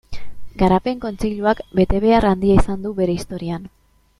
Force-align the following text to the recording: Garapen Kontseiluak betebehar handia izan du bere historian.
Garapen 0.61 0.97
Kontseiluak 1.03 1.61
betebehar 1.81 2.27
handia 2.31 2.59
izan 2.65 2.83
du 2.89 2.95
bere 3.03 3.19
historian. 3.21 3.71